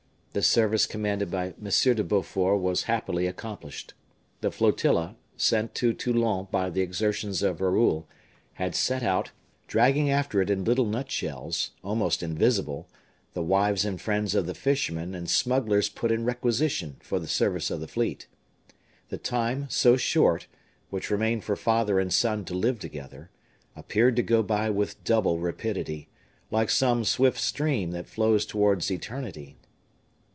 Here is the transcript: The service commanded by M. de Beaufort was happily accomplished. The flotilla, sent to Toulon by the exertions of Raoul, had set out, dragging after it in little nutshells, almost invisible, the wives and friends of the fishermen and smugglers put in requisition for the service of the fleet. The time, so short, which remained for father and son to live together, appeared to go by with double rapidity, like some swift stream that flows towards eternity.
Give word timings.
The 0.33 0.41
service 0.41 0.85
commanded 0.85 1.29
by 1.29 1.47
M. 1.61 1.69
de 1.69 2.03
Beaufort 2.05 2.61
was 2.61 2.83
happily 2.83 3.27
accomplished. 3.27 3.93
The 4.39 4.49
flotilla, 4.49 5.17
sent 5.35 5.75
to 5.75 5.91
Toulon 5.91 6.47
by 6.49 6.69
the 6.69 6.79
exertions 6.79 7.41
of 7.41 7.59
Raoul, 7.59 8.07
had 8.53 8.73
set 8.73 9.03
out, 9.03 9.31
dragging 9.67 10.09
after 10.09 10.41
it 10.41 10.49
in 10.49 10.63
little 10.63 10.85
nutshells, 10.85 11.71
almost 11.83 12.23
invisible, 12.23 12.87
the 13.33 13.41
wives 13.43 13.83
and 13.83 13.99
friends 13.99 14.33
of 14.33 14.45
the 14.45 14.53
fishermen 14.55 15.13
and 15.15 15.29
smugglers 15.29 15.89
put 15.89 16.13
in 16.13 16.23
requisition 16.23 16.95
for 17.01 17.19
the 17.19 17.27
service 17.27 17.69
of 17.69 17.81
the 17.81 17.85
fleet. 17.89 18.27
The 19.09 19.17
time, 19.17 19.67
so 19.69 19.97
short, 19.97 20.47
which 20.89 21.11
remained 21.11 21.43
for 21.43 21.57
father 21.57 21.99
and 21.99 22.13
son 22.13 22.45
to 22.45 22.53
live 22.53 22.79
together, 22.79 23.31
appeared 23.75 24.15
to 24.15 24.23
go 24.23 24.41
by 24.41 24.69
with 24.69 25.03
double 25.03 25.39
rapidity, 25.39 26.07
like 26.49 26.69
some 26.69 27.03
swift 27.03 27.37
stream 27.41 27.91
that 27.91 28.07
flows 28.07 28.45
towards 28.45 28.89
eternity. 28.89 29.57